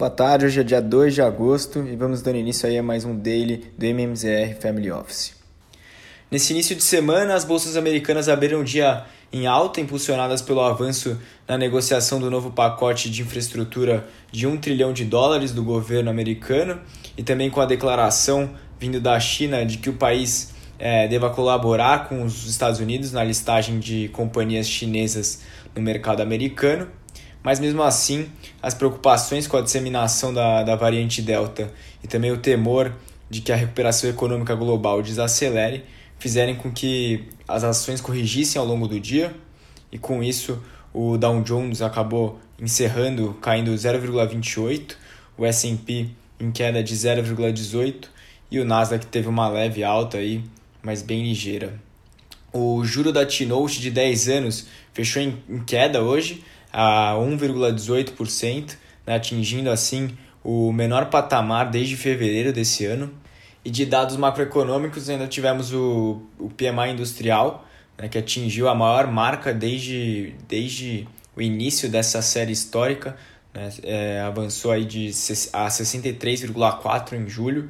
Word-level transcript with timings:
Boa 0.00 0.08
tarde, 0.08 0.46
hoje 0.46 0.58
é 0.58 0.62
dia 0.62 0.80
2 0.80 1.12
de 1.12 1.20
agosto 1.20 1.86
e 1.86 1.94
vamos 1.94 2.22
dando 2.22 2.38
início 2.38 2.66
aí 2.66 2.78
a 2.78 2.82
mais 2.82 3.04
um 3.04 3.14
daily 3.14 3.70
do 3.76 3.84
MMZR 3.84 4.58
Family 4.58 4.90
Office. 4.90 5.34
Nesse 6.30 6.54
início 6.54 6.74
de 6.74 6.82
semana, 6.82 7.34
as 7.34 7.44
bolsas 7.44 7.76
americanas 7.76 8.26
abriram 8.26 8.62
o 8.62 8.64
dia 8.64 9.04
em 9.30 9.46
alta, 9.46 9.78
impulsionadas 9.78 10.40
pelo 10.40 10.62
avanço 10.62 11.20
na 11.46 11.58
negociação 11.58 12.18
do 12.18 12.30
novo 12.30 12.50
pacote 12.50 13.10
de 13.10 13.20
infraestrutura 13.20 14.08
de 14.32 14.46
1 14.46 14.56
trilhão 14.56 14.94
de 14.94 15.04
dólares 15.04 15.52
do 15.52 15.62
governo 15.62 16.08
americano 16.08 16.80
e 17.14 17.22
também 17.22 17.50
com 17.50 17.60
a 17.60 17.66
declaração 17.66 18.54
vindo 18.78 19.02
da 19.02 19.20
China 19.20 19.66
de 19.66 19.76
que 19.76 19.90
o 19.90 19.98
país 19.98 20.54
é, 20.78 21.08
deva 21.08 21.28
colaborar 21.28 22.08
com 22.08 22.22
os 22.22 22.48
Estados 22.48 22.80
Unidos 22.80 23.12
na 23.12 23.22
listagem 23.22 23.78
de 23.78 24.08
companhias 24.08 24.66
chinesas 24.66 25.42
no 25.76 25.82
mercado 25.82 26.22
americano 26.22 26.88
mas 27.42 27.58
mesmo 27.58 27.82
assim, 27.82 28.28
as 28.62 28.74
preocupações 28.74 29.46
com 29.46 29.56
a 29.56 29.60
disseminação 29.60 30.32
da, 30.32 30.62
da 30.62 30.76
variante 30.76 31.22
Delta 31.22 31.72
e 32.02 32.08
também 32.08 32.30
o 32.30 32.38
temor 32.38 32.92
de 33.28 33.40
que 33.40 33.52
a 33.52 33.56
recuperação 33.56 34.10
econômica 34.10 34.54
global 34.54 35.02
desacelere 35.02 35.84
fizeram 36.18 36.54
com 36.54 36.70
que 36.70 37.28
as 37.48 37.64
ações 37.64 38.00
corrigissem 38.00 38.60
ao 38.60 38.66
longo 38.66 38.86
do 38.86 39.00
dia 39.00 39.34
e 39.90 39.98
com 39.98 40.22
isso 40.22 40.62
o 40.92 41.16
Dow 41.16 41.40
Jones 41.42 41.82
acabou 41.82 42.38
encerrando 42.60 43.34
caindo 43.40 43.72
0,28, 43.72 44.96
o 45.38 45.46
S&P 45.46 46.08
em 46.38 46.50
queda 46.50 46.82
de 46.82 46.94
0,18 46.94 48.08
e 48.50 48.58
o 48.58 48.64
Nasdaq 48.64 49.06
teve 49.06 49.28
uma 49.28 49.48
leve 49.48 49.84
alta 49.84 50.18
aí, 50.18 50.42
mas 50.82 51.02
bem 51.02 51.22
ligeira. 51.22 51.80
O 52.52 52.84
juro 52.84 53.12
da 53.12 53.24
T-Note 53.24 53.80
de 53.80 53.90
10 53.90 54.28
anos 54.28 54.66
fechou 54.92 55.22
em 55.22 55.62
queda 55.64 56.02
hoje, 56.02 56.42
a 56.72 57.14
1,18%, 57.14 58.76
né, 59.06 59.16
atingindo 59.16 59.70
assim 59.70 60.16
o 60.42 60.72
menor 60.72 61.06
patamar 61.06 61.70
desde 61.70 61.96
fevereiro 61.96 62.52
desse 62.52 62.86
ano. 62.86 63.12
E 63.64 63.70
de 63.70 63.84
dados 63.84 64.16
macroeconômicos, 64.16 65.10
ainda 65.10 65.26
tivemos 65.26 65.72
o, 65.72 66.22
o 66.38 66.48
PMI 66.48 66.92
industrial, 66.92 67.66
né, 67.98 68.08
que 68.08 68.16
atingiu 68.16 68.68
a 68.68 68.74
maior 68.74 69.06
marca 69.06 69.52
desde, 69.52 70.34
desde 70.48 71.06
o 71.36 71.42
início 71.42 71.88
dessa 71.88 72.22
série 72.22 72.52
histórica, 72.52 73.16
né, 73.52 73.70
é, 73.82 74.20
avançou 74.20 74.70
aí 74.70 74.84
de 74.84 75.08
a 75.52 75.68
63,4 75.68 77.12
em 77.12 77.28
julho. 77.28 77.68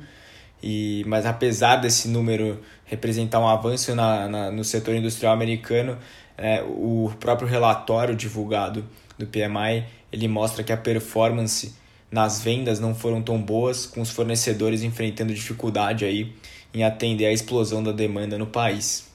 E, 0.63 1.05
mas 1.07 1.25
apesar 1.25 1.77
desse 1.77 2.09
número 2.09 2.61
representar 2.85 3.41
um 3.41 3.49
avanço 3.49 3.95
na, 3.95 4.29
na 4.29 4.51
no 4.51 4.65
setor 4.65 4.95
industrial 4.95 5.33
americano, 5.33 5.97
é, 6.37 6.63
o 6.63 7.13
próprio 7.19 7.49
relatório 7.49 8.15
divulgado 8.15 8.85
do 9.19 9.27
PMI 9.27 9.85
ele 10.13 10.27
mostra 10.29 10.65
que 10.65 10.73
a 10.73 10.77
performance 10.77 11.75
nas 12.11 12.41
vendas 12.41 12.81
não 12.81 12.95
foram 12.95 13.23
tão 13.23 13.41
boas, 13.41 13.87
com 13.87 14.01
os 14.01 14.11
fornecedores 14.11 14.83
enfrentando 14.83 15.33
dificuldade 15.33 16.05
aí 16.05 16.33
em 16.75 16.83
atender 16.83 17.27
à 17.27 17.33
explosão 17.33 17.83
da 17.83 17.93
demanda 17.93 18.37
no 18.37 18.47
país. 18.47 19.09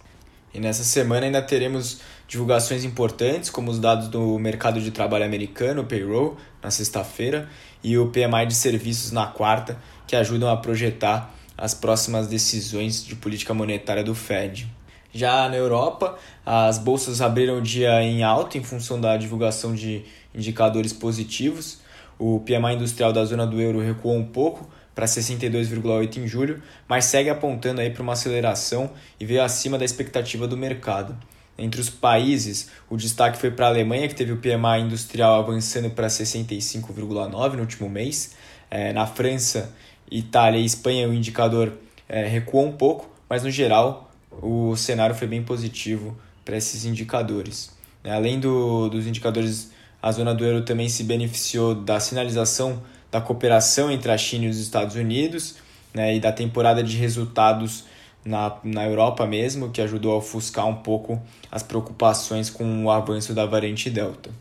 E 0.53 0.59
nessa 0.59 0.83
semana 0.83 1.25
ainda 1.25 1.41
teremos 1.41 1.99
divulgações 2.27 2.85
importantes, 2.85 3.49
como 3.49 3.69
os 3.69 3.79
dados 3.79 4.07
do 4.07 4.39
mercado 4.39 4.79
de 4.79 4.89
trabalho 4.91 5.25
americano, 5.25 5.81
o 5.81 5.85
payroll, 5.85 6.37
na 6.63 6.71
sexta-feira, 6.71 7.49
e 7.83 7.97
o 7.97 8.07
PMI 8.07 8.45
de 8.47 8.55
serviços 8.55 9.11
na 9.11 9.27
quarta, 9.27 9.77
que 10.07 10.15
ajudam 10.15 10.49
a 10.49 10.55
projetar 10.55 11.34
as 11.57 11.73
próximas 11.73 12.27
decisões 12.27 13.05
de 13.05 13.15
política 13.15 13.53
monetária 13.53 14.03
do 14.03 14.13
Fed. 14.13 14.67
Já 15.13 15.47
na 15.47 15.55
Europa, 15.55 16.17
as 16.45 16.77
bolsas 16.77 17.21
abriram 17.21 17.57
o 17.57 17.61
dia 17.61 18.03
em 18.03 18.23
alta 18.23 18.57
em 18.57 18.63
função 18.63 18.99
da 18.99 19.15
divulgação 19.15 19.73
de 19.73 20.03
indicadores 20.33 20.91
positivos. 20.91 21.79
O 22.19 22.41
PMI 22.41 22.75
industrial 22.75 23.13
da 23.13 23.23
zona 23.23 23.47
do 23.47 23.61
euro 23.61 23.79
recuou 23.79 24.15
um 24.15 24.25
pouco 24.25 24.69
para 24.93 25.05
62,8 25.05 26.17
em 26.17 26.27
julho, 26.27 26.61
mas 26.87 27.05
segue 27.05 27.29
apontando 27.29 27.81
aí 27.81 27.89
para 27.89 28.03
uma 28.03 28.13
aceleração 28.13 28.91
e 29.19 29.25
veio 29.25 29.43
acima 29.43 29.77
da 29.77 29.85
expectativa 29.85 30.47
do 30.47 30.57
mercado. 30.57 31.17
Entre 31.57 31.79
os 31.79 31.89
países, 31.89 32.69
o 32.89 32.97
destaque 32.97 33.37
foi 33.37 33.51
para 33.51 33.67
a 33.67 33.69
Alemanha, 33.69 34.07
que 34.07 34.15
teve 34.15 34.33
o 34.33 34.37
PMI 34.37 34.81
industrial 34.81 35.39
avançando 35.39 35.89
para 35.89 36.07
65,9 36.07 37.53
no 37.53 37.61
último 37.61 37.89
mês. 37.89 38.35
É, 38.69 38.91
na 38.91 39.05
França, 39.05 39.73
Itália 40.09 40.59
e 40.59 40.65
Espanha, 40.65 41.07
o 41.07 41.13
indicador 41.13 41.73
é, 42.07 42.25
recuou 42.25 42.65
um 42.65 42.71
pouco, 42.71 43.09
mas 43.29 43.43
no 43.43 43.51
geral 43.51 44.11
o 44.41 44.75
cenário 44.75 45.15
foi 45.15 45.27
bem 45.27 45.43
positivo 45.43 46.17
para 46.43 46.57
esses 46.57 46.85
indicadores. 46.85 47.71
Né? 48.03 48.13
Além 48.13 48.39
do, 48.39 48.89
dos 48.89 49.07
indicadores, 49.07 49.71
a 50.01 50.11
zona 50.11 50.33
do 50.33 50.45
euro 50.45 50.63
também 50.63 50.89
se 50.89 51.03
beneficiou 51.03 51.73
da 51.73 51.99
sinalização 51.99 52.81
da 53.11 53.21
cooperação 53.21 53.89
entre 53.89 54.11
a 54.11 54.17
China 54.17 54.45
e 54.45 54.49
os 54.49 54.59
Estados 54.59 54.95
Unidos 54.95 55.55
né? 55.93 56.15
e 56.15 56.19
da 56.19 56.31
temporada 56.31 56.83
de 56.83 56.97
resultados 56.97 57.85
na, 58.23 58.57
na 58.63 58.85
Europa 58.85 59.25
mesmo, 59.25 59.69
que 59.69 59.81
ajudou 59.81 60.13
a 60.13 60.17
ofuscar 60.17 60.67
um 60.67 60.75
pouco 60.75 61.21
as 61.51 61.63
preocupações 61.63 62.49
com 62.49 62.85
o 62.85 62.91
avanço 62.91 63.33
da 63.33 63.45
variante 63.45 63.89
Delta. 63.89 64.31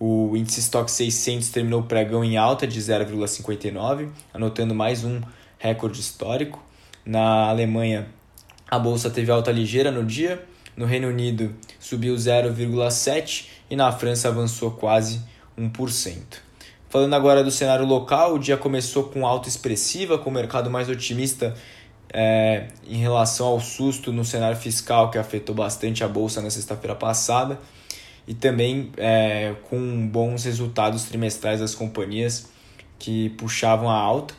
O 0.00 0.36
índice 0.36 0.60
Stock 0.60 0.88
600 0.88 1.48
terminou 1.48 1.80
o 1.80 1.84
pregão 1.84 2.24
em 2.24 2.36
alta 2.36 2.68
de 2.68 2.80
0,59, 2.80 4.08
anotando 4.32 4.72
mais 4.72 5.02
um 5.02 5.20
recorde 5.58 6.00
histórico. 6.00 6.62
Na 7.04 7.48
Alemanha, 7.48 8.06
a 8.70 8.78
bolsa 8.78 9.10
teve 9.10 9.32
alta 9.32 9.50
ligeira 9.50 9.90
no 9.90 10.04
dia, 10.04 10.46
no 10.76 10.86
Reino 10.86 11.08
Unido 11.08 11.52
subiu 11.80 12.14
0,7% 12.14 13.46
e 13.68 13.74
na 13.74 13.90
França 13.90 14.28
avançou 14.28 14.70
quase 14.70 15.20
1%. 15.58 16.16
Falando 16.88 17.14
agora 17.14 17.42
do 17.42 17.50
cenário 17.50 17.84
local, 17.84 18.34
o 18.34 18.38
dia 18.38 18.56
começou 18.56 19.04
com 19.04 19.26
alta 19.26 19.48
expressiva, 19.48 20.16
com 20.16 20.30
o 20.30 20.32
mercado 20.32 20.70
mais 20.70 20.88
otimista 20.88 21.54
é, 22.12 22.68
em 22.86 22.98
relação 22.98 23.48
ao 23.48 23.60
susto 23.60 24.12
no 24.12 24.24
cenário 24.24 24.56
fiscal 24.56 25.10
que 25.10 25.18
afetou 25.18 25.54
bastante 25.54 26.04
a 26.04 26.08
bolsa 26.08 26.40
na 26.40 26.50
sexta-feira 26.50 26.94
passada 26.94 27.58
e 28.28 28.34
também 28.34 28.92
é, 28.96 29.56
com 29.68 30.06
bons 30.06 30.44
resultados 30.44 31.04
trimestrais 31.04 31.58
das 31.58 31.74
companhias 31.74 32.48
que 32.98 33.30
puxavam 33.30 33.90
a 33.90 33.96
alta. 33.96 34.34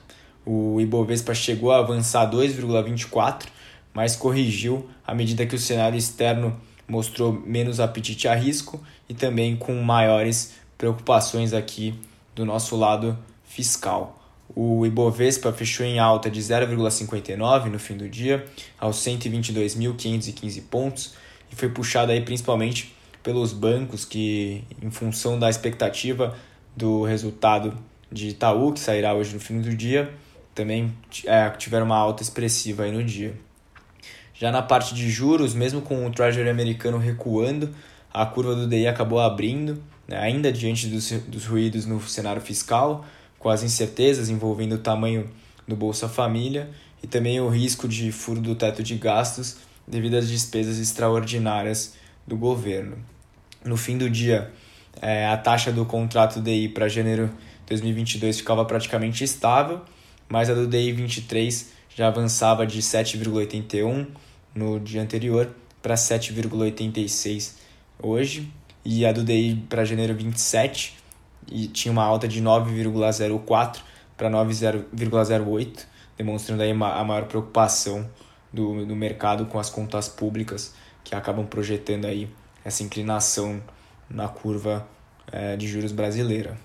O 0.46 0.80
Ibovespa 0.80 1.34
chegou 1.34 1.72
a 1.72 1.80
avançar 1.80 2.30
2,24 2.32 3.48
mas 3.94 4.16
corrigiu 4.16 4.90
à 5.06 5.14
medida 5.14 5.46
que 5.46 5.56
o 5.56 5.60
cenário 5.60 5.98
externo 5.98 6.56
mostrou 6.88 7.34
menos 7.34 7.80
apetite 7.80 8.28
a 8.28 8.36
risco 8.36 8.82
e 9.08 9.14
também 9.14 9.56
com 9.56 9.74
maiores 9.82 10.54
preocupações 10.78 11.54
aqui 11.54 11.94
do 12.36 12.46
nosso 12.46 12.76
lado 12.76 13.18
fiscal. 13.44 14.18
O 14.56 14.86
Ibovespa 14.86 15.52
fechou 15.52 15.86
em 15.86 16.00
alta 16.00 16.30
de 16.30 16.40
0,59 16.40 17.66
no 17.66 17.78
fim 17.78 17.96
do 17.96 18.10
dia, 18.10 18.46
aos 18.80 18.98
122.515 18.98 20.64
pontos, 20.70 21.14
e 21.52 21.56
foi 21.56 21.70
puxado 21.70 22.12
aí 22.12 22.22
principalmente 22.22 22.96
pelos 23.24 23.54
bancos 23.54 24.06
que, 24.06 24.64
em 24.82 24.90
função 24.90 25.38
da 25.38 25.50
expectativa 25.50 26.36
do 26.76 27.04
resultado 27.04 27.78
de 28.12 28.30
Itaú, 28.30 28.74
que 28.74 28.80
sairá 28.80 29.14
hoje 29.14 29.34
no 29.34 29.40
fim 29.40 29.62
do 29.62 29.76
dia, 29.76 30.12
também 30.56 30.94
é, 31.26 31.50
tiveram 31.52 31.86
uma 31.86 31.98
alta 31.98 32.24
expressiva 32.24 32.84
aí 32.84 32.92
no 32.92 33.04
dia. 33.04 33.34
Já 34.34 34.52
na 34.52 34.62
parte 34.62 34.96
de 34.96 35.10
juros, 35.10 35.54
mesmo 35.54 35.82
com 35.82 36.06
o 36.06 36.12
Treasury 36.12 36.50
americano 36.50 36.98
recuando, 36.98 37.74
a 38.12 38.26
curva 38.26 38.56
do 38.56 38.68
DI 38.68 38.88
acabou 38.88 39.20
abrindo, 39.20 39.84
né, 40.08 40.18
ainda 40.18 40.52
diante 40.52 40.88
dos, 40.88 41.12
dos 41.28 41.46
ruídos 41.46 41.86
no 41.86 42.02
cenário 42.02 42.42
fiscal, 42.42 43.06
com 43.38 43.50
as 43.50 43.64
incertezas 43.64 44.30
envolvendo 44.30 44.76
o 44.76 44.78
tamanho 44.78 45.30
do 45.68 45.76
Bolsa 45.76 46.10
Família 46.10 46.70
e 47.04 47.08
também 47.08 47.40
o 47.40 47.50
risco 47.50 47.88
de 47.88 48.12
furo 48.12 48.42
do 48.42 48.56
teto 48.56 48.82
de 48.82 48.96
gastos 48.96 49.58
devido 49.88 50.16
às 50.16 50.28
despesas 50.28 50.80
extraordinárias 50.80 51.94
do 52.30 52.38
governo. 52.38 52.98
No 53.66 53.76
fim 53.76 53.98
do 53.98 54.10
dia, 54.10 54.54
é, 55.02 55.28
a 55.28 55.36
taxa 55.36 55.72
do 55.72 55.86
contrato 55.86 56.40
DI 56.40 56.70
para 56.70 56.88
janeiro 56.88 57.28
de 57.28 57.70
2022 57.70 58.38
ficava 58.38 58.64
praticamente 58.64 59.24
estável, 59.24 59.82
mas 60.30 60.50
a 60.50 60.54
do 60.54 60.68
DI 60.68 60.94
23 60.94 61.74
já 61.94 62.08
avançava 62.08 62.66
de 62.66 62.82
7,81 62.82 64.08
no 64.56 64.80
dia 64.80 65.02
anterior 65.02 65.54
para 65.82 65.96
7,86 65.96 67.56
hoje 68.02 68.50
e 68.86 69.06
a 69.06 69.12
do 69.12 69.24
DI 69.24 69.66
para 69.68 69.84
janeiro 69.84 70.14
27 70.16 70.98
e 71.52 71.68
tinha 71.68 71.92
uma 71.92 72.04
alta 72.04 72.28
de 72.28 72.42
9,04 72.42 73.80
para 74.16 74.30
9,08, 74.30 75.86
demonstrando 76.18 76.62
aí 76.62 76.72
a 76.72 77.04
maior 77.04 77.26
preocupação 77.26 78.08
do, 78.54 78.86
do 78.86 78.96
mercado 78.96 79.46
com 79.46 79.58
as 79.58 79.70
contas 79.70 80.08
públicas 80.08 80.74
que 81.04 81.16
acabam 81.16 81.46
projetando 81.46 82.06
aí 82.06 82.30
essa 82.64 82.84
inclinação 82.84 83.62
na 84.10 84.28
curva 84.28 84.88
é, 85.32 85.56
de 85.56 85.68
juros 85.68 85.92
brasileira. 85.92 86.58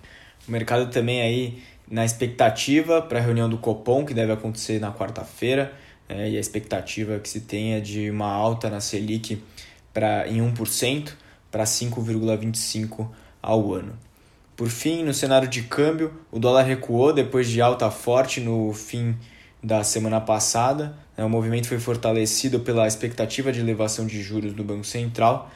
O 0.46 0.50
mercado 0.50 0.90
também 0.90 1.22
aí 1.22 1.62
na 1.88 2.04
expectativa 2.04 3.02
para 3.02 3.18
a 3.18 3.22
reunião 3.22 3.48
do 3.48 3.58
Copom 3.58 4.04
que 4.04 4.14
deve 4.14 4.32
acontecer 4.32 4.78
na 4.80 4.92
quarta-feira 4.92 5.72
é, 6.08 6.30
e 6.30 6.36
a 6.36 6.40
expectativa 6.40 7.18
que 7.18 7.28
se 7.28 7.40
tenha 7.40 7.80
de 7.80 8.10
uma 8.10 8.30
alta 8.30 8.68
na 8.68 8.80
Selic 8.80 9.42
pra, 9.92 10.28
em 10.28 10.38
1% 10.38 11.12
para 11.50 11.64
5,25% 11.64 13.08
ao 13.40 13.72
ano. 13.72 13.98
Por 14.56 14.68
fim, 14.68 15.02
no 15.02 15.12
cenário 15.12 15.48
de 15.48 15.62
câmbio, 15.62 16.12
o 16.30 16.38
dólar 16.38 16.62
recuou 16.62 17.12
depois 17.12 17.48
de 17.48 17.60
alta 17.60 17.90
forte 17.90 18.40
no 18.40 18.72
fim 18.72 19.16
da 19.64 19.82
semana 19.82 20.20
passada. 20.20 20.94
O 21.16 21.28
movimento 21.28 21.66
foi 21.68 21.80
fortalecido 21.80 22.60
pela 22.60 22.86
expectativa 22.86 23.50
de 23.50 23.58
elevação 23.60 24.06
de 24.06 24.22
juros 24.22 24.52
do 24.52 24.62
Banco 24.62 24.84
Central, 24.84 25.50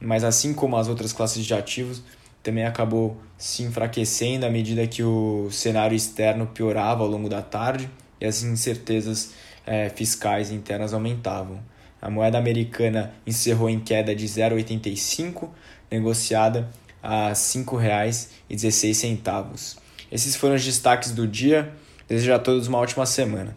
mas 0.00 0.24
assim 0.24 0.52
como 0.52 0.76
as 0.76 0.88
outras 0.88 1.12
classes 1.12 1.46
de 1.46 1.54
ativos, 1.54 2.02
também 2.42 2.66
acabou 2.66 3.16
se 3.38 3.62
enfraquecendo 3.62 4.44
à 4.44 4.50
medida 4.50 4.84
que 4.88 5.04
o 5.04 5.48
cenário 5.52 5.94
externo 5.94 6.48
piorava 6.48 7.04
ao 7.04 7.08
longo 7.08 7.28
da 7.28 7.40
tarde 7.40 7.88
e 8.20 8.26
as 8.26 8.42
incertezas 8.42 9.34
é, 9.64 9.88
fiscais 9.88 10.50
internas 10.50 10.92
aumentavam. 10.92 11.60
A 12.00 12.10
moeda 12.10 12.36
americana 12.36 13.14
encerrou 13.24 13.70
em 13.70 13.78
queda 13.78 14.12
de 14.12 14.26
0,85, 14.26 15.50
negociada 15.88 16.68
a 17.00 17.28
R$ 17.28 17.34
5,16. 17.34 19.76
Esses 20.10 20.34
foram 20.34 20.56
os 20.56 20.64
destaques 20.64 21.12
do 21.12 21.28
dia. 21.28 21.72
Desejo 22.12 22.34
a 22.34 22.38
todos 22.38 22.68
uma 22.68 22.76
ótima 22.76 23.06
semana. 23.06 23.56